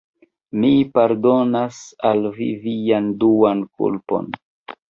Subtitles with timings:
[0.61, 4.35] Mi pardonas al vi vian duan kulpon.